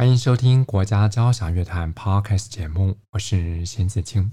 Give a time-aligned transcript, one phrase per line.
[0.00, 4.32] 欢迎收听国家交响乐团 Podcast 节目，我是邢子清。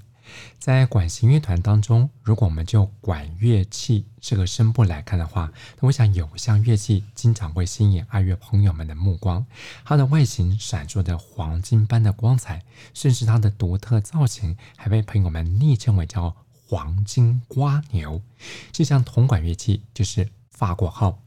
[0.58, 9.46] 在管弦乐团当中，如果我们就管乐器这个声部来看的话，那我想有项乐器经常会吸引爱乐朋友们的目光。
[9.84, 12.64] 它的外形闪烁着黄金般的光彩，
[12.94, 16.34] 甚至它的独特造型还被朋友们昵称为叫
[16.66, 18.22] “黄金瓜牛”。
[18.72, 21.22] 这项铜管乐器就是法国号。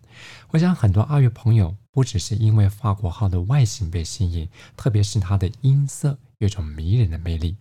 [0.52, 7.56] 我想很多爱乐朋友不只是因为法国号的外形被吸引，特别是它的音色有种迷人的魅力。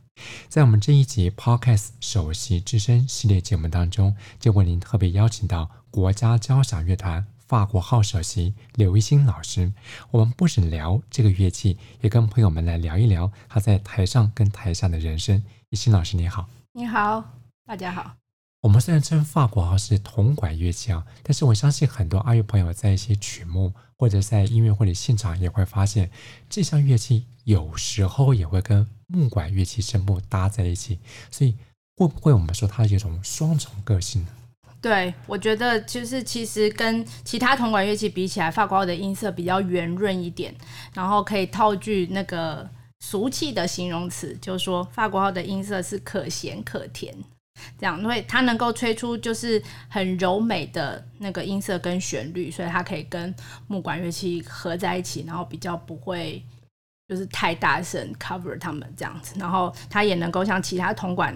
[0.50, 9.72] 在我们这一集 Podcast 首席之声系列节目当中，就为您特别邀请到国家交响乐团法国号首席刘一新老师。
[10.12, 15.42] 我们不止聊这个乐器，也跟朋友们来聊一聊他在台上跟台下的人生。
[15.70, 17.23] 一星老师你好，你好，
[17.66, 18.19] 大家好。
[18.62, 26.12] 我们虽然称法国号是铜管乐器啊，但是我相信很多阿乐朋友在一些曲目或者在音乐会的现场也会发现，
[26.50, 31.00] 这项乐器有时候也会跟木管乐器声部搭在一起，
[31.32, 31.56] 所以
[31.96, 34.28] 会不会我们说它有种双重个性呢？
[34.82, 40.54] 对，我觉得就是其实跟其他铜管乐器比起来，法国号的音色比较圆润一点，
[40.94, 47.16] 然后可以套句那个俗气的形容词，就是说法国号的音色是可咸可甜。
[47.78, 53.34] 这样，因为它能够吹出就是很柔美的那个音色跟旋律，所以它可以跟
[53.68, 56.44] 木管乐器合在一起，然后比较不会
[57.08, 61.36] 就是太大声 cover 它们这样子，然后它也能够像其他铜管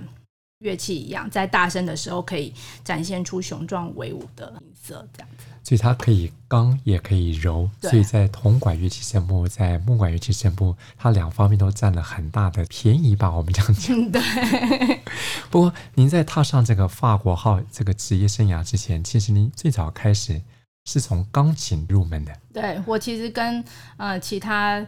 [0.63, 2.51] 乐器一样，在大声的时候可以
[2.84, 5.46] 展现出雄壮威武的音色这样子。
[5.66, 13.31] 所以它可以刚也可以柔，所以在铜管乐器声部，在木管乐器声部，它两方面都占了很大的便宜吧？
[13.31, 13.96] 我们这样讲。
[14.12, 15.00] 对。
[15.50, 20.41] 不过，您在踏上这个法国号这个职业生涯之前，其实您最早开始
[20.84, 22.34] 是从钢琴入门的。
[22.51, 23.63] 对，我其实跟
[23.95, 24.85] 呃其他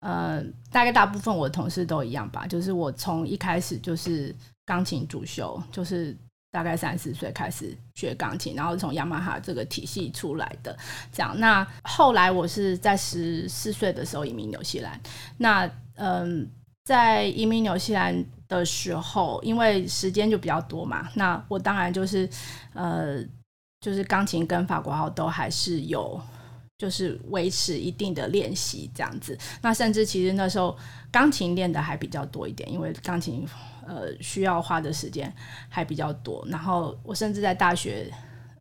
[0.00, 0.42] 呃
[0.72, 4.34] 大概大部分我的同事都一样吧，就是我从一开始就是
[4.68, 6.14] 钢琴主修，就是。
[6.50, 10.74] 大概三四岁开始学钢琴，然后从雅马哈这个体系出来的。
[11.12, 14.98] 这样，那后来我是在十四岁的时候移民纽西兰。
[15.36, 16.50] 那嗯，
[16.86, 22.26] 在移民纽西兰的时候，因为时间就比较多嘛，那我当然就是
[22.72, 23.22] 呃，
[23.82, 26.18] 就是钢琴跟法国号都还是有，
[26.78, 29.38] 就是维持一定的练习这样子。
[29.60, 30.74] 那甚至其实那时候
[31.12, 33.46] 钢琴练的还比较多一点，因为钢琴。
[33.88, 35.34] 呃，需要花的时间
[35.68, 36.46] 还比较多。
[36.48, 38.12] 然后我甚至在大学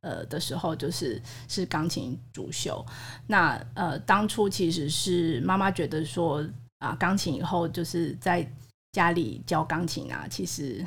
[0.01, 2.83] 呃的时候，就是是钢琴主修。
[3.27, 6.43] 那呃，当初其实是妈妈觉得说
[6.79, 8.49] 啊，钢琴以后就是在
[8.93, 10.85] 家里教钢琴啊，其实。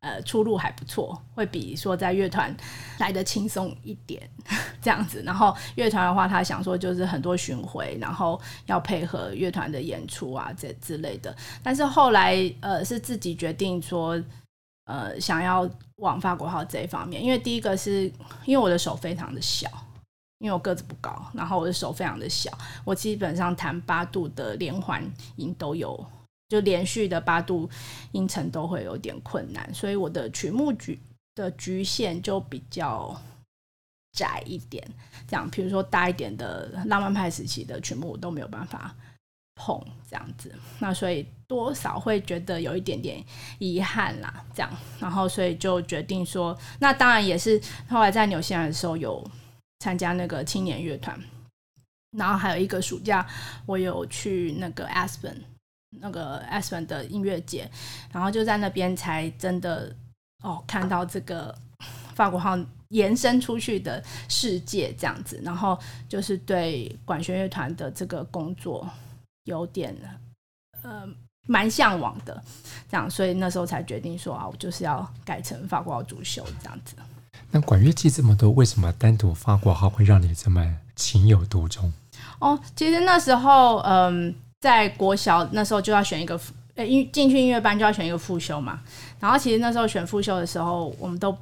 [0.00, 2.56] 呃，出路还不错，会比说在乐团
[2.98, 4.26] 来得轻松一点
[4.80, 5.22] 这样子。
[5.26, 11.36] 然后乐团的话，他想说就是很多巡回，然后要配合乐团的演出啊这之类的。
[11.62, 14.18] 但是后来呃是自己决定说，
[14.86, 18.10] 呃想要往法国号这一方面，因为第一个是
[18.46, 19.68] 因为我的手非常的小，
[20.38, 22.50] 因为我个子不高，然后我的手非常的小，
[22.86, 25.04] 我基本上弹八度的连环
[25.36, 26.06] 音都有。
[26.50, 27.70] 就连续的八度
[28.10, 30.98] 音程都会有点困难，所以我的曲目局
[31.36, 33.16] 的局限就比较
[34.12, 34.84] 窄一点。
[35.28, 38.92] 这样，比如说大一点的浪漫派时期的曲目，我都没有办法
[39.54, 40.52] 碰这样子。
[40.80, 43.24] 那所以多少会觉得有一点点
[43.60, 44.44] 遗憾啦。
[44.52, 49.24] 这样，然后所以就决定说，那当然也是后来在纽西兰的时候有
[49.78, 51.16] 参加那个青年乐团，
[52.18, 53.24] 然后还有一个暑假
[53.66, 55.36] 我有去那个 Aspen。
[55.98, 57.68] 那个 Aspen 的音乐节，
[58.12, 59.94] 然后就在那边才真的
[60.42, 61.52] 哦看到这个
[62.14, 62.56] 法国号
[62.88, 65.78] 延伸出去的世界这样子，然后
[66.08, 68.88] 就是对管弦乐团的这个工作
[69.44, 69.94] 有点
[70.82, 71.08] 呃
[71.48, 72.40] 蛮向往的，
[72.88, 76.94] 这样，所以那时候才决定说啊，我就是要改成法国号主修这样子。
[77.50, 81.92] 那管乐器这么多，为什么单独法国号会让你这么情有独钟？
[82.38, 84.32] 哦，其实那时候嗯。
[84.60, 86.38] 在国小那时候就要选一个
[86.74, 88.80] 呃音进去音乐班就要选一个副修嘛，
[89.18, 91.36] 然后其实那时候选副修的时候，我们都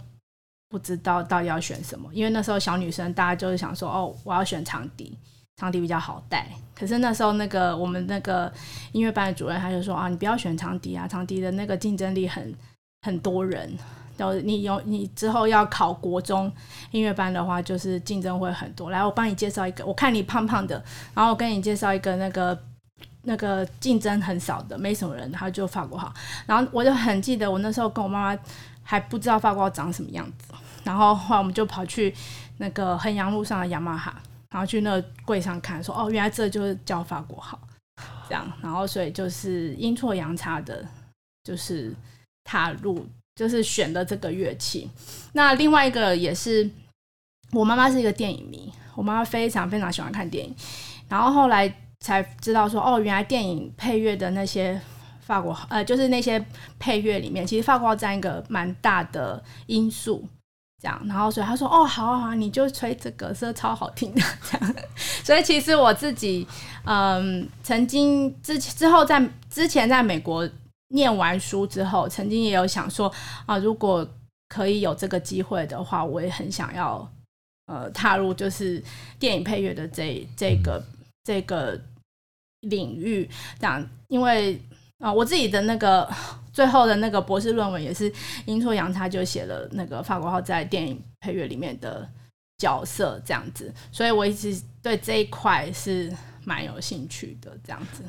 [0.69, 5.17] 不知道到底要选什么，因为那时候小女生大家就是想说哦，我要选长笛，
[5.57, 6.47] 长笛比较好带。
[6.75, 8.53] 可是那时候那个我们那个
[8.93, 12.55] 音乐班的主任他就说啊，你不要选长笛啊，长笛的那个竞争力很
[13.03, 13.77] 很多人。
[14.17, 16.53] 然后你有你之后要考国中
[16.91, 18.91] 音乐班的话，就是竞争会很多。
[18.91, 22.61] 来，我帮你介绍一个，我看你胖胖的，然后我跟你介绍一个那个
[23.29, 26.13] 那个竞争很少的，没什么人，他就法国号。
[26.47, 28.43] 然后我就很记得，我那时候跟我妈妈
[28.83, 30.53] 还不知道法国号长什么样子。
[30.83, 32.13] 然后后来我们就跑去
[32.57, 34.21] 那个衡阳路上的雅马哈，
[34.51, 37.61] 然后去那个柜上看，说哦，原来这就是叫法国号，
[38.29, 38.51] 这样。
[38.63, 40.85] 然后所以就是阴错阳差的，
[41.45, 41.95] 就是
[42.43, 43.07] 踏入。
[43.39, 44.91] 就是选的这个乐器，
[45.33, 46.69] 那另外一个也是，
[47.53, 50.53] 我妈妈是一个电影迷，我妈妈非常非常喜欢看电影，
[51.09, 54.81] 然后后来才知道说，哦，原来电影配乐的那些
[55.21, 56.45] 法国呃，就是那些
[56.79, 60.27] 配乐里面，其实法国占一个蛮大的因素，
[60.83, 64.75] 这样，然后所以他说，哦，好好，你就吹这个，是超好听的， 这样，
[65.25, 66.47] 所以其实我自己，
[66.85, 70.49] 嗯，曾经之之后在之前在美国。
[70.91, 73.13] 念完书之后，曾经也有想说
[73.45, 74.09] 啊，如果
[74.49, 77.07] 可以有这个机会的话，我也很想要
[77.67, 78.83] 呃踏入就是
[79.19, 80.83] 电影配乐的这这个
[81.25, 81.79] 这个
[82.61, 83.29] 领域，
[83.59, 84.61] 这样，因为
[84.99, 86.09] 啊，我自己的那个
[86.53, 88.13] 最后的那个博士论文也是
[88.47, 92.09] 阴错阳差就写了那个法国号在电影配乐里面的
[92.59, 96.13] 角色这样子，所以我一直对这一块是
[96.45, 98.03] 蛮有兴趣的这样子。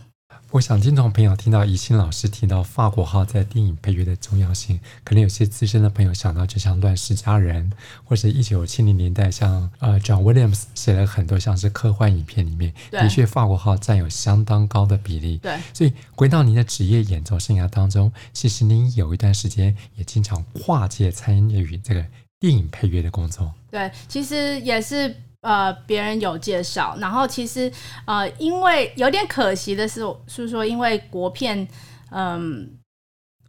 [0.51, 7.69] 我想听众朋友听到宜欣老师提到法国号在电影配乐的重要性，可能有些资深的朋友想到，就像《乱世佳人》，
[8.03, 15.37] 或者一九七零年代像呃 John Williams 写了很多像是科幻影片里面，的确法国号占有相当高的比例。
[15.37, 22.03] 对，所以回到您的职业演奏生涯当中，其实您有一段时间也经常跨界参与这个
[22.39, 23.53] 电影配乐的工作。
[23.69, 25.15] 对，其实也是。
[25.41, 27.71] 呃，别人有介绍，然后其实
[28.03, 31.65] 呃，因为有点可惜的是，是说因为国片，
[32.11, 32.77] 嗯，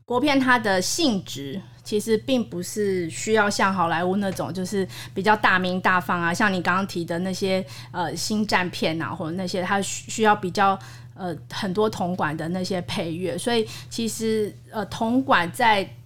[0.05, 10.79] 国片它的性质其实并不是需要像好莱坞那种，就是比较大名大放啊，像你刚刚提的那些呃星战片啊，或者那些它需要比较
[11.15, 15.97] 呃很多铜管的那些配乐，所以其实呃铜管在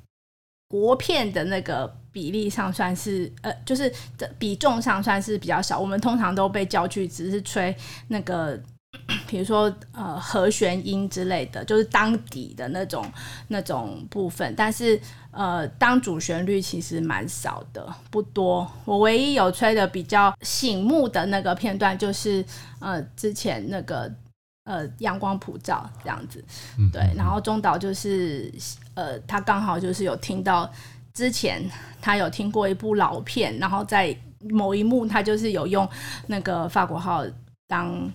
[0.67, 1.95] 国片的那个。
[2.15, 5.81] 比例上算是呃，就是的比重上算是比较少。
[5.81, 7.77] 我们通常都被叫去，只是吹
[8.07, 8.57] 那个，
[9.27, 13.05] 比如说呃和弦音之类的，就是当底的那种
[13.49, 14.55] 那种部分。
[14.57, 14.99] 但是
[15.33, 18.71] 呃，当主旋律其实蛮少的，不多。
[18.85, 22.45] 我唯一有吹的比较醒目的那个片段，就是
[22.79, 24.09] 呃之前那个
[24.67, 26.45] 呃阳光普照这样子，
[26.93, 27.03] 对。
[27.17, 28.55] 然后中岛就是
[28.95, 30.71] 呃，他刚好就是有听到。
[31.15, 31.63] 之前
[32.03, 34.15] 他有听过一部老片，然后在
[34.51, 35.89] 某一幕他就是有用
[36.27, 37.25] 那个法国号
[37.67, 38.11] 当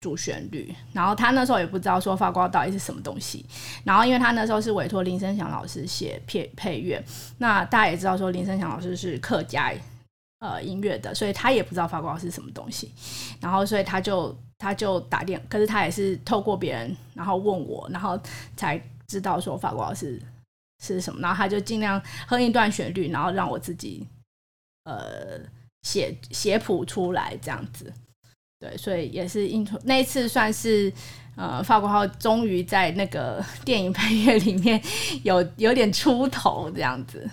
[0.00, 3.44] 主旋律，然后他那时候也不知道说法国号到底是什么东西，
[3.82, 7.04] 然后因为他那时候是委托林生祥老师写配配乐，
[7.38, 9.72] 那大家也知道说林生祥老师是客家
[10.38, 12.92] 呃音乐的，所以他也不知道法国号是什么东西，
[13.40, 18.16] 然后所以他就他就打电，可是他也是透过别人然后问我，然后
[18.56, 20.22] 才知道说法国号是。
[20.82, 21.20] 是什么？
[21.20, 24.06] 然后他就尽量哼一段旋律，然后让我自己
[24.84, 25.40] 呃
[25.82, 27.92] 写写谱出来这样子。
[28.60, 30.92] 对，所以也是因那一次算是
[31.36, 34.82] 呃法国号终于在那个 电影配乐里面
[35.22, 37.30] 有有点出头这样子。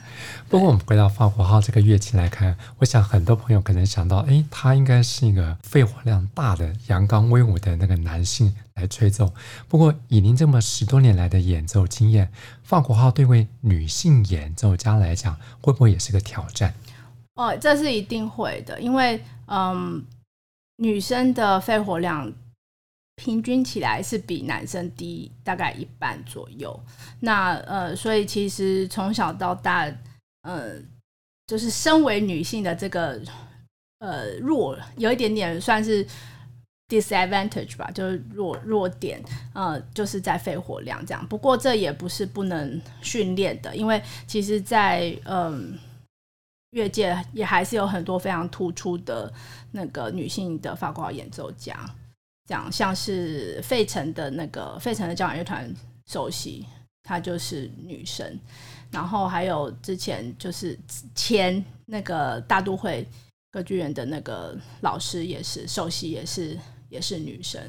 [0.48, 9.34] 不过我们回到法国号这个乐器来看，我想很多朋友可能想到，哎，他应该是一个肺活量大的、阳刚威武的那个男性来吹奏。
[9.67, 12.32] 不过以您这么十多年来的演奏经验，
[12.63, 16.74] 法国号对位女性演奏家来讲，会不会也是个挑战？
[17.36, 20.05] 哦，这是一定会的，因为嗯。
[20.77, 22.29] 女生的肺活量
[23.15, 26.77] 平均起来是比男生低大概一半左右。
[27.22, 29.89] 那呃，所以其实从小到大，
[30.41, 30.74] 呃，
[31.48, 33.22] 就是身为女性的这个
[34.00, 36.05] 呃弱，有一点点算是
[36.89, 39.22] disadvantage 吧，就是弱弱点，
[39.54, 41.27] 呃，就是在肺活量这样。
[41.27, 45.77] 不过这也不是不能训练的，因为其实在，嗯。
[46.72, 49.32] 乐界也还是有很多非常突出的
[49.72, 51.89] 那个女性的法国演奏家，
[52.50, 55.74] 这样像是费城的那个费城的交响乐团
[56.06, 56.65] 首席，
[57.01, 58.38] 她就是女生，
[58.92, 60.77] 然后还有之前就是
[61.13, 63.08] 前那个大都会
[63.51, 66.60] 歌剧院的那个老师也是首席，也是
[66.96, 67.62] 也是女生，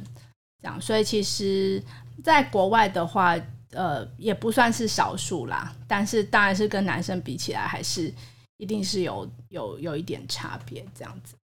[0.62, 1.82] 这样，所以其实
[2.24, 3.36] 在国外的话，
[3.72, 8.14] 呃，也不算是少数啦，但是当然是跟男生比起来还是。
[8.58, 11.34] 一定是有有有一点差别这样子。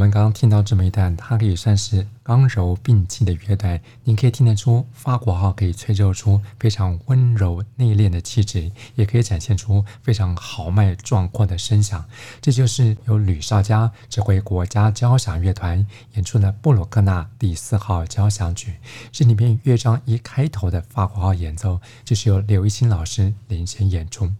[0.00, 3.80] 我们刚刚听到这么一段，它可以算是刚柔并济的乐段。
[4.04, 12.04] 您可以听得出，法国号可以吹奏出非常温柔内敛的气质，也可以展现出非常豪迈壮阔的声响。
[12.40, 15.84] 这就是由吕绍嘉指挥国家交响乐团
[16.14, 18.76] 演出的布鲁克纳第四号交响曲。
[19.10, 24.30] 这里面乐章一开头的法国号演奏，就是由刘一钦老师领衔演出。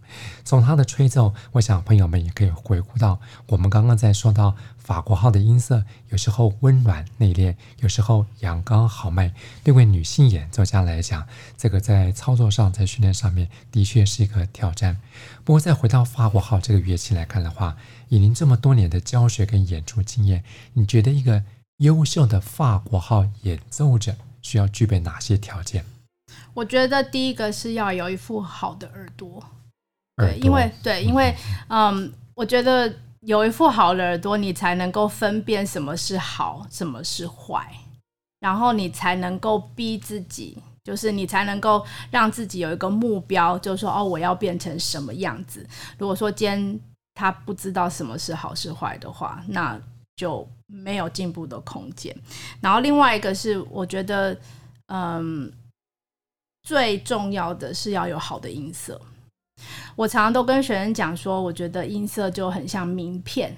[0.45, 4.55] 从他的吹奏，我想朋友们也可以回顾到我们刚刚在说到。
[4.81, 9.33] 法国号的音色有时候温暖内敛，有时候阳刚豪迈。
[9.63, 11.25] 对位女性演奏家来讲，
[11.57, 14.97] 这个在操作上、在训练上面的确是一个挑战。
[15.45, 17.77] 不过，再回到法国号这个乐器来看的话，
[18.09, 21.43] 以您这么多年的教学跟演出经验，你觉得一个
[21.77, 25.85] 优秀的法国号演奏者需要具备哪些条件？
[26.53, 29.41] 我觉得第一个是要有一副好的耳朵，
[30.17, 31.33] 耳朵对，因为对，因为
[31.69, 32.93] 嗯，我觉得。
[33.21, 37.71] 有一副好的耳朵，你才能够分辨什么是好，什么是坏，
[38.39, 45.65] 然后你才能够逼自己，就是你才能够让自己有一个目标，就是说哦，我要变成什么样子。
[45.97, 46.79] 如果说今天
[47.13, 49.79] 他不知道什么是好是坏的话，那
[50.15, 52.15] 就没有进步的空间。
[52.59, 54.35] 然后另外一个是，我觉得，
[54.87, 55.51] 嗯，
[56.63, 58.99] 最重要的是要有好的音色。
[59.95, 63.55] 我常常都跟学生讲说，我觉得音色就很像名片，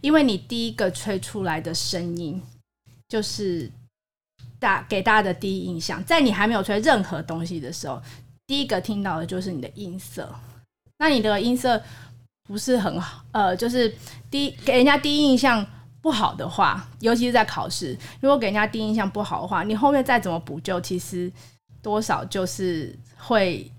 [0.00, 2.40] 因为你第一个吹出来的声音，
[3.08, 3.70] 就是
[4.58, 6.02] 大给大家的第一印象。
[6.04, 8.00] 在你还没有吹任何东西的时候，
[8.46, 10.32] 第一个听到的就是你的音色。
[10.98, 11.82] 那你的音色
[12.44, 13.92] 不是很好，呃，就是
[14.30, 15.66] 第一给人家第一印象
[16.00, 21.30] 不好的话，尤其是在考试，如果给人家第一印象不好的话，你后面再怎么补救，其实
[21.82, 23.70] 多少就是会。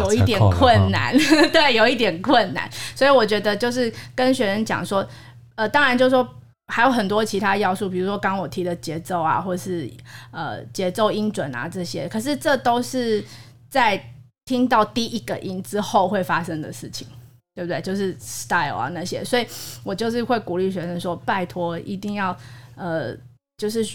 [0.00, 1.16] 有一点困难，
[1.52, 5.06] 对，有一点困难，所以我觉得就是跟学生讲说，
[5.54, 6.28] 呃，当然就是说
[6.68, 9.90] 还有很多其他要素，比如说刚刚我提的节奏啊，或是
[10.30, 13.22] 呃节奏音准啊这些，可是这都是
[13.68, 14.02] 在
[14.46, 17.06] 听到第一个音之后会发生的事情，
[17.54, 17.80] 对不对？
[17.80, 19.46] 就是 style 啊那些，所以
[19.82, 22.36] 我就是会鼓励学生说，拜托一定要
[22.76, 23.14] 呃，
[23.58, 23.86] 就是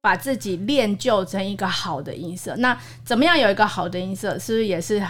[0.00, 2.54] 把自己练就成一个好的音色。
[2.56, 4.38] 那怎么样有一个好的音色？
[4.38, 5.02] 是不是也是？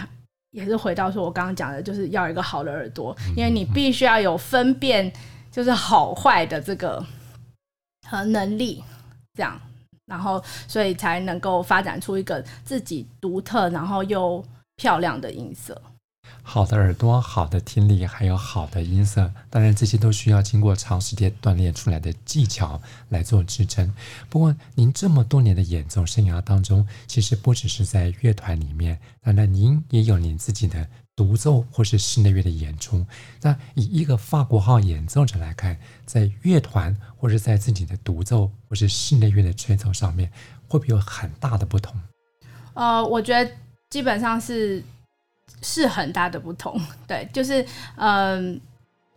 [0.57, 5.13] 也是回到说，我刚刚讲的，就是要一个好的耳朵，因为你必须要有分辨，
[5.51, 7.05] 就是好坏的这个
[8.09, 8.83] 和能力，
[9.35, 9.61] 这样，
[10.07, 14.43] 然后所以才能够发展出一个自己独特，然后又
[14.77, 15.79] 漂亮的音色。
[16.43, 23.93] 好的耳朵、好的听力，还有好的音色，当然这些都需要经过长时间锻炼出来的技巧来做支撑。
[24.29, 30.87] 不过，您这么多年的演奏生涯当中，其实不只是在乐团里面，当然您也有您自己的
[31.17, 33.05] 独奏或是室内乐的演出。
[33.41, 40.31] 那以一个法国号演奏者来看，在乐团或是在自己的独奏或是室内乐的吹奏上面，
[40.69, 41.93] 会不会有很大的不同？
[42.73, 43.51] 呃，我觉得
[43.89, 44.81] 基本上是。
[45.61, 48.59] 是很大的不同， 对，就是嗯、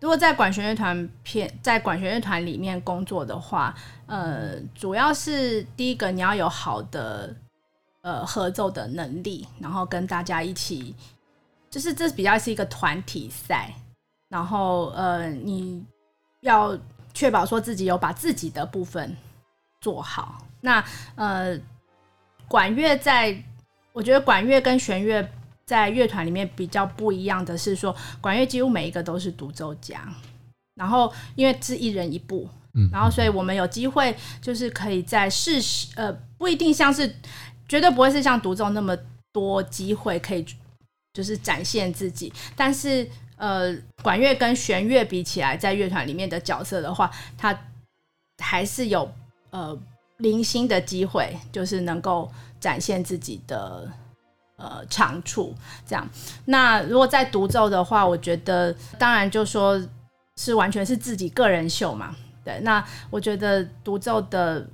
[0.01, 3.75] 如果在管弦乐团片，在管弦乐团里面工作的话，
[4.07, 7.37] 呃，主要是第一个你要有好的
[8.01, 10.95] 呃合奏的能力，然后跟大家一起，
[11.69, 13.75] 就是这比较是一个团体赛，
[14.29, 15.85] 然后呃，你
[16.41, 16.77] 要
[17.13, 19.15] 确保说自己有把自己的部分
[19.81, 20.39] 做好。
[20.63, 20.83] 那
[21.17, 21.59] 呃，
[22.49, 23.37] 管乐在，
[23.93, 25.29] 我觉得管乐跟弦乐。
[25.71, 30.03] 在乐团里面比较不一样的是说，管乐几乎每一个都是独奏家，
[30.75, 37.15] 然后因为是一人一部，嗯然后所以我们有机会就是可以在事实，呃，不一定像是，
[37.69, 38.99] 绝对不会是像独奏那么
[39.31, 40.45] 多机会可以
[41.15, 47.57] 就是展现自己，但是呃，管乐跟弦乐比起来，在乐团里面的角色的话，它
[48.39, 49.09] 还是有
[49.51, 49.79] 呃
[50.17, 52.29] 零星的机会，就是能够
[52.59, 53.89] 展现自己的。
[54.61, 55.55] 呃，长处
[55.87, 56.07] 这样。
[56.45, 59.83] 那如果在独奏的话，我觉得当然就说
[60.37, 62.15] 是完全是自己个人秀嘛。
[62.45, 64.69] 对，那我觉得独奏的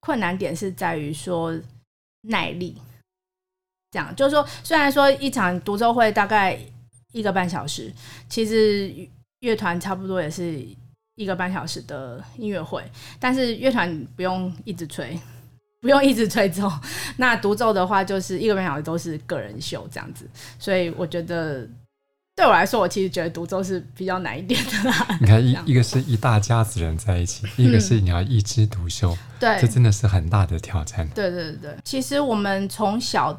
[0.00, 1.56] 困难点是在于说
[2.22, 2.76] 耐力。
[3.90, 6.58] 这样就是说，虽然说一场独奏会大概
[7.12, 7.92] 一个半小时，
[8.28, 8.92] 其实
[9.38, 10.62] 乐团差不多也是
[11.14, 12.84] 一个半小时的音乐会，
[13.18, 15.18] 但是乐团不用一直吹。
[15.80, 16.70] 不用一直吹奏，
[17.16, 21.68] 那独奏的话就是一个半小时都是个人秀这样子，所以我觉得
[22.34, 25.18] 对我来说，我其实觉得独奏是比较难一点的啦。
[25.20, 31.08] 你看， 一一个是一大家子人在一起，嗯、一个是你要一枝独秀，对，这真的是很大的挑战。
[31.14, 33.36] 对对对，其实我们从小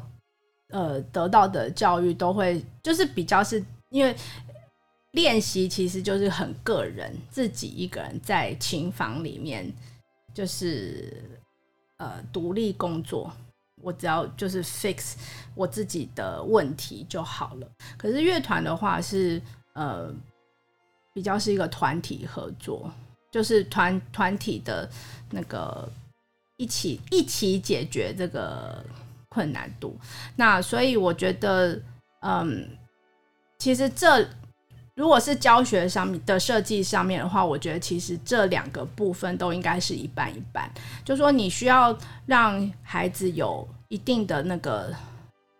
[0.70, 4.14] 呃得到的教育都会就是比较是因为
[5.12, 9.70] 练习其实就是很个人，自己一个人在琴房里面，
[10.32, 11.22] 就是
[12.00, 13.30] 呃独立工作，
[13.82, 15.16] 我只要就是 fix
[15.54, 17.68] 我自己的问题就好了。
[17.98, 19.40] 可是乐团的话是
[19.74, 20.10] 呃
[21.12, 22.90] 比较是一个团体合作，
[23.30, 24.88] 就是团团体的
[25.30, 25.86] 那个
[26.56, 28.82] 一起一起解决这个
[29.28, 29.94] 困难度。
[30.34, 31.78] 那所以我觉得，
[32.22, 32.66] 嗯，
[33.58, 34.26] 其实这。
[35.00, 40.70] 如果是教学上面的设计上面的话，我觉得其实这两个部分都应该是一半一半。
[41.02, 44.94] 就说你需要让孩子有一定的那个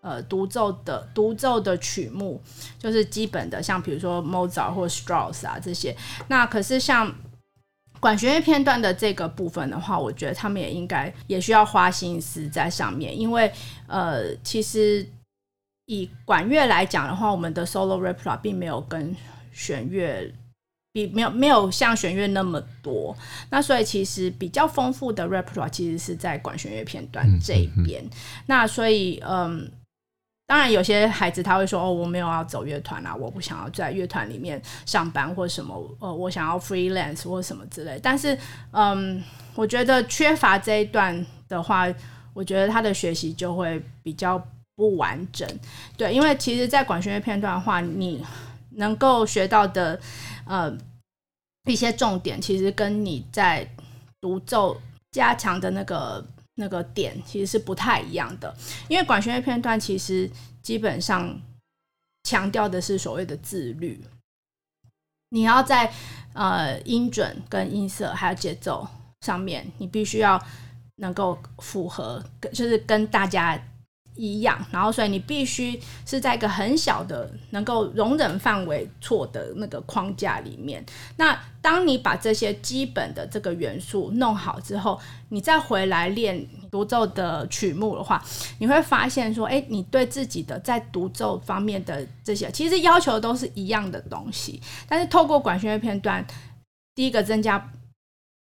[0.03, 2.39] 呃独奏的独奏的曲目，
[2.79, 5.97] 就是基本的，像比如说 Mozart 或 Strauss 啊这些。
[6.29, 7.11] 那可是像
[7.99, 13.51] 管弦乐片段的这个部分的话，我觉得他们也应该也需要花心思在上面，因为
[13.87, 15.09] 呃其实。
[15.91, 19.13] 以管乐来讲的话，我们的 solo repertoire 并没有跟
[19.51, 20.33] 弦乐
[20.93, 23.17] 比，没有没有像弦乐那么多。
[23.51, 28.01] 那所以其实比较丰富的 repertoire 其实是在管弦乐片段这一边。
[28.05, 28.11] 嗯嗯嗯。
[28.47, 29.69] 那所以，嗯，
[30.47, 38.39] 当然有些孩子他会说：“哦，我没有要走乐团啊，我不想要在乐团里面上班或什么，呃，我想要 freelance 或什么之类。”但是，
[38.71, 39.21] 嗯，
[39.57, 41.93] 我觉得缺乏这一段的话，
[42.33, 44.41] 我觉得他的学习就会比较。
[44.81, 45.47] 不完整，
[45.95, 48.25] 对，因为其实，在管弦乐片段的话，你
[48.71, 50.01] 能够学到的
[50.47, 50.75] 呃
[51.67, 53.71] 一些重点，其实跟你在
[54.23, 58.57] 独奏加强的那个那个点，其实是不太一样的。
[58.89, 60.31] 因为管弦乐片段其实
[60.63, 61.39] 基本上
[62.25, 64.03] 强调的是所谓的自律，
[65.29, 65.93] 你要在
[66.33, 68.89] 呃音准跟音色还有节奏
[69.21, 70.43] 上面，你必须要
[70.97, 73.63] 能够符合，就是跟大家。
[74.17, 80.85] 一样，然后所以你必须是在一个很小的能够容忍范围错的那个框架里面。
[81.17, 88.23] 那当你把这些基本的这个元素弄好之后，你再回来练独奏的曲目的话，
[88.59, 94.61] 你会发现说，哎，你对自己的在独奏方面的这些，其实要求都是一样的东西。
[94.87, 96.27] 但是透过管弦乐片段，
[96.95, 97.71] 第一个增加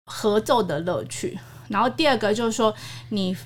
[0.06, 2.74] 合奏的乐趣，然后第二个就是说
[3.10, 3.36] 你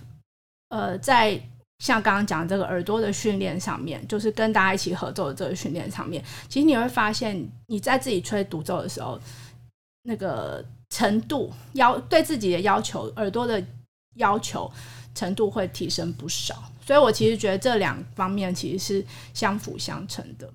[0.70, 1.38] 呃在。
[1.78, 9.20] 像刚刚讲这个耳朵的训练上面，就是跟大家一起合奏的这个训练上面，其实你会发现你在自己吹独奏的时候，
[10.02, 13.62] 那个程度要对自己的要求，耳朵的
[14.16, 14.70] 要求
[15.14, 16.62] 程度会提升不少。
[16.86, 20.48] 所以我其实觉得这两方面其实是相辅相成的。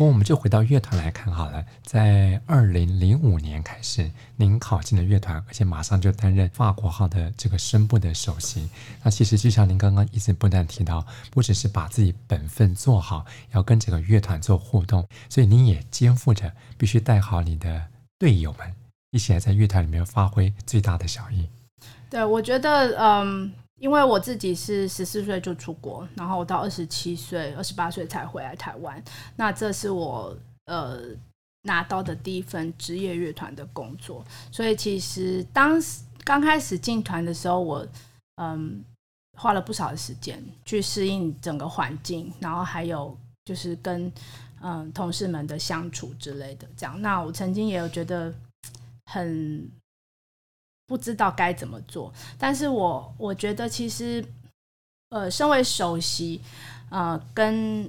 [0.00, 1.62] 不过，我们就回到乐团来看好了。
[1.82, 8.66] 在二零零五年开始，您考进了乐团，而且马上就担任法国号的这个声部的首席。
[9.02, 17.84] 那其实就像您刚刚一直不断提到，不只是把自己本分做好，要跟这个乐团做互动，所以您也肩负着必须带好你的
[18.18, 18.74] 队友们，
[19.10, 21.46] 一起来在乐团里面发挥最大的效益。
[22.08, 23.52] 对，我觉得，嗯。
[23.80, 29.02] 因为我自己是十四岁就出国，然后我到二十七岁、二十八岁才回来台湾。
[29.36, 31.00] 那这是我呃
[31.62, 37.86] 拿到的第一份职业乐团的工作，所以其实当时刚开始进团的时候，我
[38.36, 38.84] 嗯
[39.38, 43.16] 花了不少的时间去适应整个环境，然后还有
[43.46, 44.12] 就是跟
[44.60, 46.68] 嗯同事们的相处之类的。
[46.76, 48.30] 这样，那我曾经也有觉得
[49.06, 49.66] 很。
[50.90, 54.24] 不知道该怎么做，但是我我觉得其实，
[55.10, 56.40] 呃，身为首席，
[56.88, 57.88] 呃，跟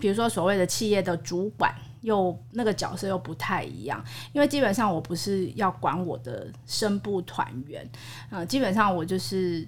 [0.00, 7.88] 比如说所谓的企业的主管，又那个角色又不太一样，因为基本上我不是要管我的声部团员，
[8.30, 9.64] 呃，基本上我就是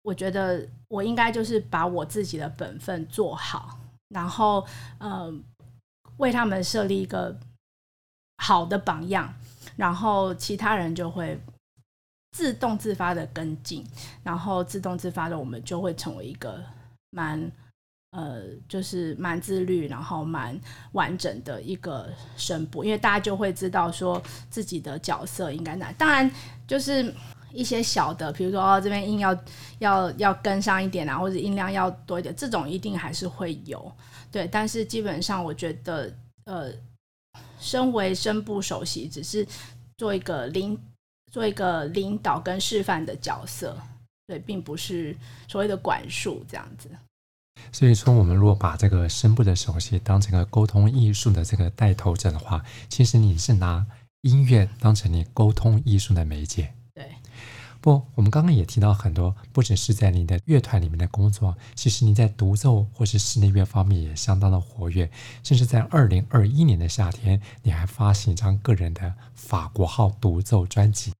[0.00, 5.30] 我觉得我应该就是把我自己的本分做好，然后呃，
[6.16, 7.38] 为他们设立一个
[8.38, 9.34] 好的榜样，
[9.76, 11.38] 然后其他人就会。
[12.36, 13.82] 自动自发的跟进，
[14.22, 16.62] 然后自动自发的，我们就会成为一个
[17.08, 17.50] 蛮
[18.10, 20.60] 呃，就是蛮自律，然后蛮
[20.92, 25.90] 完整的一个声部，因为大家就会知道说自己的角色应该哪。
[25.92, 26.30] 当然，
[26.66, 27.10] 就是
[27.54, 29.34] 一些小的，比如说哦，这边音要
[29.78, 33.90] 要要跟上一点啊，或者音量要多一点，这种一定还是会有。
[34.30, 36.12] 对，但是基本上我觉得，
[36.44, 36.70] 呃，
[37.58, 39.46] 身为声部首席，只是
[39.96, 40.78] 做一个领。
[41.36, 43.76] 做一个领导跟示范的角色，
[44.26, 45.14] 对，并不是
[45.46, 46.88] 所谓的管束这样子。
[47.70, 53.84] 所以说，我们如果把这个声部的熟悉当成个沟通艺术的这个带头者的话，其实你是拿
[54.22, 56.72] 音乐当成你沟通艺术的媒介。
[56.94, 57.06] 对
[57.82, 65.10] 不，我们刚刚也提到很多，不只是在你的乐团里面的工作，其实你在独奏或是室内乐方面也相当的活跃，
[65.42, 71.12] 甚至在二零二一年的夏天，你还发行一张个人的法国号独奏专辑。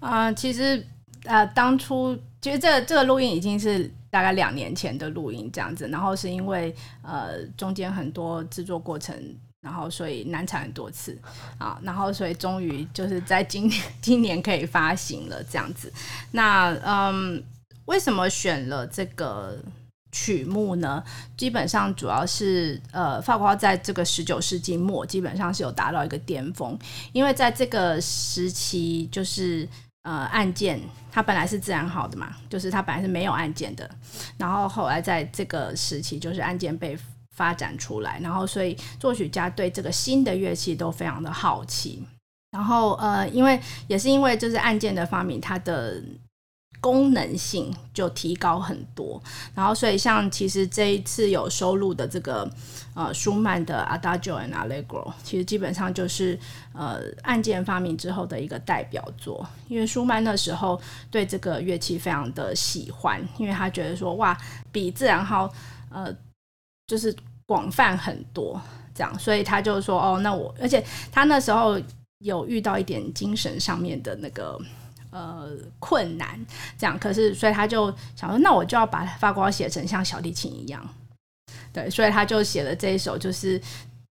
[0.00, 0.84] 啊、其实
[1.24, 9.14] 呃，当初其实这这个录音已经是大概两年前的录音这样子，然后是因为呃中间很多制作过程。
[9.62, 11.14] 然后，所以难产很多次
[11.58, 15.92] 啊，然后所以终于就是在今年 今年可以发行了这样子。
[16.30, 17.44] 那嗯，
[17.84, 19.58] 为什么选了这个
[20.10, 21.04] 曲目呢？
[21.36, 26.78] 基本上主要是呃，法国在这个十九世纪末基本上是有达到一个巅峰，
[27.12, 29.68] 因为在这个时期就是
[30.02, 33.88] 呃，按键它本来是自然好的嘛，就是它本来是没有按键的，
[34.36, 36.98] 然后后来在这个时期就是按键被。
[37.32, 42.04] 发展出来，然后所以作曲家对这个新的乐器都非常的好奇，
[42.50, 46.02] 然后呃，因为也是因为就是按键的发明，它的
[46.80, 49.22] 功能性就提高很多，
[49.54, 52.50] 然后所以像其实这一次有收录的这个
[52.94, 56.38] 呃舒曼的 Adagio and Allegro，其实基本上就是
[56.72, 64.36] 呃按键发明之后的一个代表作，因为舒曼那时候对这个乐器非常的喜欢，因为他觉得说哇，
[64.72, 65.52] 比自然号
[65.90, 66.14] 呃
[66.86, 67.14] 就是。
[67.46, 68.62] 广泛很多，
[68.94, 71.76] 这样，所以他就说：“哦，那我，而且他那时候
[72.20, 74.56] 有遇到一点精神上面的那个
[75.10, 76.38] 呃困难，
[76.78, 80.82] 这样，可是所以他就想说，那我就要把法国写成像小提琴一样，
[81.72, 83.60] 对，所以他就写了这一首，就是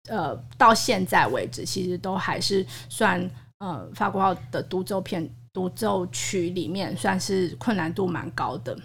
[0.09, 8.77] 呃，到现在为止，其实都还是算呃法国号的独奏片独奏曲里面算是困难度蛮高的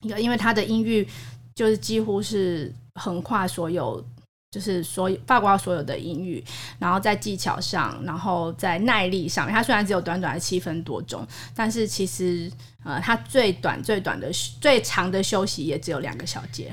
[0.00, 1.08] 一个，因为他的音域
[1.54, 4.04] 就是几乎是。”横跨所有，
[4.52, 6.44] 就是所有法国所有的音域，
[6.78, 12.52] 然后在技巧上，然后在耐力上面，它虽然只有短短的七分多钟，但是其实
[12.84, 16.70] 呃，它最短最短的最长的休息也只有两个小节，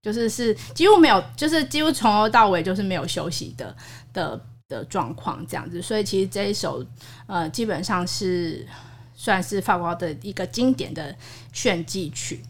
[0.00, 3.76] 就是是几乎没有，就是几乎从头到尾就是没有休息的
[4.14, 6.82] 的的状况这样子，所以其实这一首
[7.26, 8.66] 呃，基本上是
[9.14, 11.14] 算是法国的一个经典的
[11.52, 12.42] 炫技曲。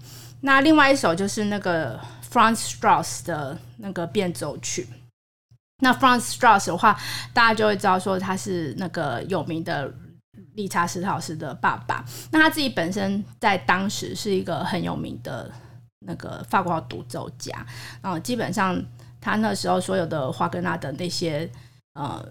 [0.43, 1.99] 那另外一首就是那个。
[2.31, 4.87] Franz Strauss 的那个变奏曲，
[5.83, 6.97] 那 Franz Strauss 的话，
[7.35, 9.93] 大家就会知道说他是那个有名的
[10.55, 12.05] 理查史特劳斯的爸爸。
[12.31, 15.51] 那他自己本身在当时是一个很有名的
[16.07, 17.67] 那个法国独奏家，
[18.01, 18.81] 然后基本上
[19.21, 21.51] 他那时候所有的华格纳的那些
[21.95, 22.25] 呃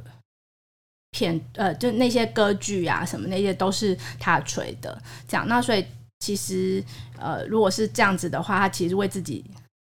[1.12, 5.01] 片呃，就那些歌剧啊什么那些都是他吹的。
[5.27, 5.85] 这样，那所以
[6.19, 6.81] 其实
[7.17, 9.43] 呃，如果是这样子的话，他其实为自己。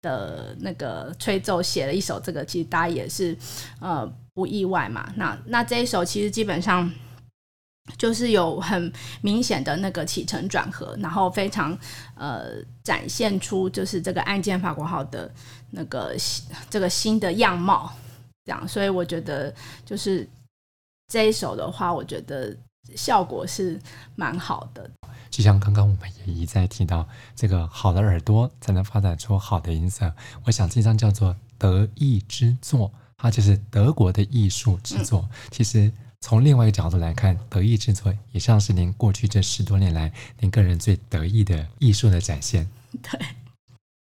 [0.01, 3.38] 的那个吹奏写了一首这个，其实大家也是
[3.79, 5.12] 呃不意外嘛。
[5.15, 6.89] 那那这一首其实基本上
[7.97, 11.77] 就是有很明显的那个起承转合，然后非常
[12.15, 12.51] 呃
[12.83, 15.31] 展现出就是这个案件法国号的
[15.71, 16.15] 那个
[16.69, 17.91] 这个新的样貌，
[18.45, 18.67] 这样。
[18.67, 19.53] 所以我觉得
[19.85, 20.27] 就是
[21.07, 22.55] 这一首的话，我觉得
[22.95, 23.79] 效果是
[24.15, 24.89] 蛮好的。
[25.30, 30.13] 就像刚刚我们也一再提到，这个好的耳朵才能发展出好的音色。
[30.46, 35.28] 我想这张叫做德意之作，它就是德国的艺术之作。
[35.32, 42.68] 嗯、其实从另外一个角度来看，得意之作也像是您过去这十多年来您个人最得意的艺术的展现。
[43.02, 43.20] 对，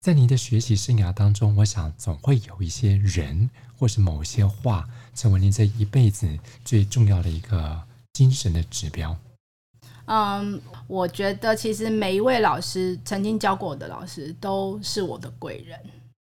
[0.01, 9.17] 在您的学习生涯当中，我想总会有一些人或是某些话，成为您这一辈子最重要的一个精神的指标。
[10.07, 15.77] 嗯，我觉得其实每一位老师曾经教过我的老师都是我的贵人。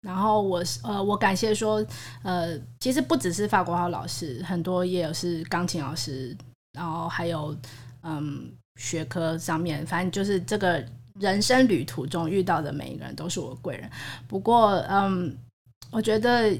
[0.00, 1.84] 然后我是呃，我感谢说，
[2.22, 6.34] 呃，其实不只是法国号老师，很多也有是钢琴老师，
[6.72, 7.54] 然后还有
[8.02, 10.82] 嗯学科上面，反正就是这个
[11.20, 13.90] 人生旅途中遇到的每一个人都是我的贵人。
[14.26, 15.36] 不过嗯，
[15.90, 16.56] 我觉得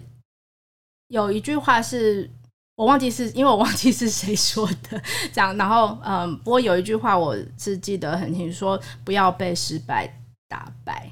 [1.09, 2.31] 有一句话是。
[2.77, 5.57] 我忘记是因为我忘记是谁说的，这样。
[5.57, 10.07] 然后，嗯，不过有一句话我是记得很清楚，说不要被失败
[10.47, 11.11] 打败。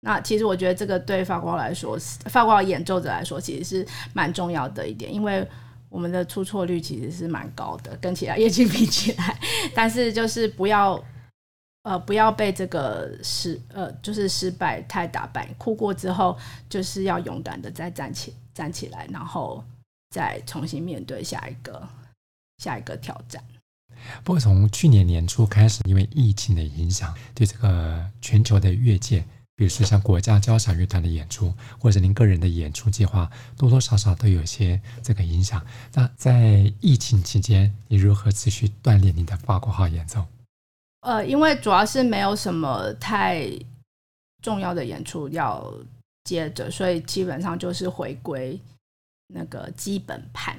[0.00, 5.44] 那其实我觉得这个对法国来说，法国演奏者来说，其实是蛮重要的一点，因为
[5.88, 9.40] 我们的出错率其实是蛮高的，跟其他乐器比起来。
[9.74, 11.02] 但是就是不要，
[11.84, 15.48] 呃，不要被这个失，呃，就是失败太打败。
[15.56, 16.36] 哭过之后，
[16.68, 19.64] 就是要勇敢的再站起站起来，然后。
[20.10, 21.88] 再重新面对下一个
[22.58, 23.42] 下一个挑战。
[24.22, 29.20] 不过从去年年初开始，因为疫情的影响，对这个全球的乐界，
[29.56, 35.64] 比如说像国家交响乐团的演出，或者您个人的演出计划，多多少少都有些这个影响。
[35.94, 40.26] 那在疫情期间，你如何持续锻炼你的法国号演奏？
[41.00, 43.48] 呃，因为主要是没有什么太
[44.42, 45.72] 重要的演出要
[46.24, 48.60] 接着，所以基本上就是回归。
[49.28, 50.56] 那个基本盘，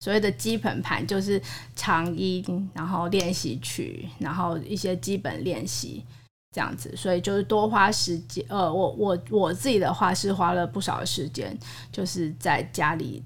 [0.00, 1.40] 所谓的基本盘就是
[1.76, 6.04] 长音，然后练习曲，然后一些基本练习
[6.50, 8.44] 这样子，所以就是多花时间。
[8.48, 11.56] 呃，我我我自己的话是花了不少时间，
[11.92, 13.22] 就是在家里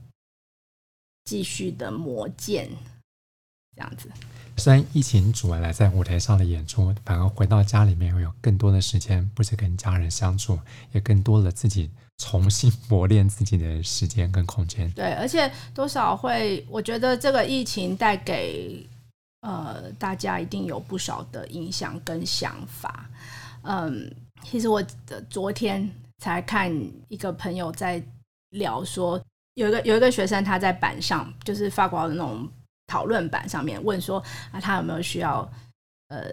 [1.25, 2.69] 继续的磨剑
[3.77, 4.11] 这样子。
[4.59, 10.59] 虽然疫情阻碍了在舞台上的演出，反而回到家里面会有更多的时间，不是跟家人相处，
[10.93, 11.91] 也更多了自己。
[12.25, 18.89] 重新磨练自己的时间跟空间，对，而且多少会，我觉得这个疫情带给
[19.41, 23.11] 呃大家一定有不少的影响跟想法。
[23.63, 24.09] 嗯，
[24.45, 26.73] 其实我的昨天才看
[27.09, 28.01] 一个朋友在
[28.51, 29.21] 聊说，
[29.55, 32.49] 有一个有一个学生他在板上，就是法国的那种
[32.87, 35.51] 讨论板上面问说啊，他有没有需要
[36.07, 36.31] 呃，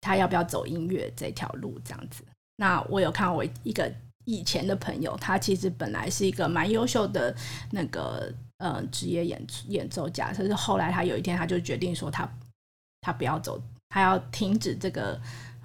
[0.00, 2.22] 他要不要走音乐这条路这样子？
[2.54, 3.92] 那我有看我一个。
[4.26, 7.34] 以前的朋友，他其实本来是一个蛮优秀的
[7.70, 12.28] 那个呃职业演演奏家，可是后来他有一天他就决定说他
[13.00, 15.20] 他不要走，他要停止这个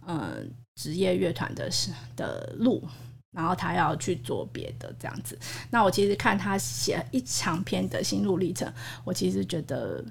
[0.06, 0.38] 呃
[0.76, 1.70] 职业乐团的
[2.16, 2.88] 的路，
[3.32, 5.36] 然后他要去做别的这样子。
[5.72, 8.72] 那我其实看他写一长篇的心路历程，
[9.04, 10.06] 我其实觉得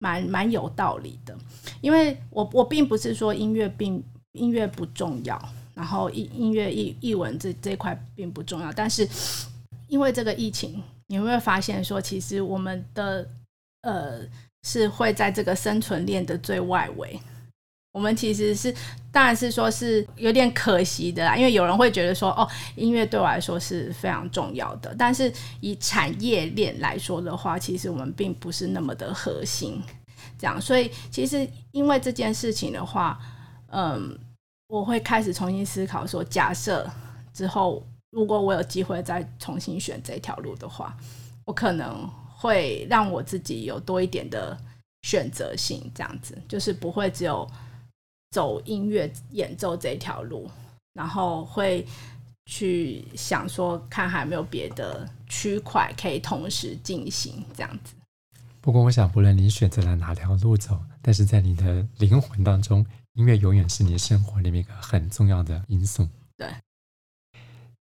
[0.00, 1.38] 蛮蛮有道理的，
[1.80, 4.02] 因为我我并不是说音乐并
[4.32, 5.40] 音乐不重要。
[5.76, 9.06] 然后音音乐艺艺文这这块并不重要，但是
[9.88, 13.28] 因为这个疫情，你会发现说，其实我们的
[13.82, 14.20] 呃
[14.62, 17.20] 是会在这个生存链的最外围。
[17.92, 18.74] 我们其实是
[19.12, 29.82] 当然是说是有点可惜的啦，因为有人会觉得说，哦，音乐对我来说是非常重要的，但是以产业链来说的话，其实我们并不是那么的核心。
[30.38, 33.20] 这样，所以其实因为这件事情的话，
[33.68, 34.18] 嗯。
[34.68, 36.90] 我会开始重新思考，说假设
[37.32, 40.96] 之后如果我有机会再重新选这条路的话，
[41.44, 44.58] 我可能会让我自己有多一点的
[45.02, 47.48] 选择性，这样子就是不会只有
[48.32, 50.50] 走音乐演奏这条路，
[50.94, 51.86] 然后会
[52.46, 57.94] 去想说看还有没有别的区块可以同时进行这样子。
[58.60, 62.84] 不过，我想不论你选择了哪条路走，但是在你的灵魂当中。
[63.16, 66.06] 音乐永远是你生活里面一个很重要的因素。
[66.36, 66.46] 对，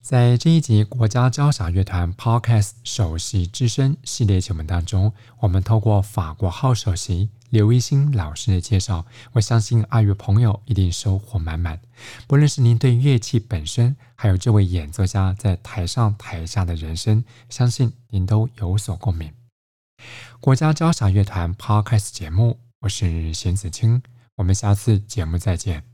[0.00, 11.80] 在这一集国家交响乐团 Podcast 首席之声系列节目当中，我们透过法国号首席刘一新老师的介绍，我相信爱乐朋友一定收获满满。
[12.28, 19.32] 不论是您对乐器本身，还有这位演奏家在台上台下的人生，相信您都有所共鸣。
[20.38, 24.00] 国家交响乐团 Podcast 节目，我是邢子清，
[24.36, 25.93] 我们下次节目再见。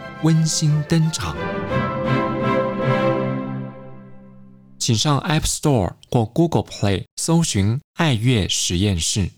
[0.23, 1.35] 温馨登场，
[4.77, 9.31] 请上 App Store 或 Google Play 搜寻“爱乐实验室”。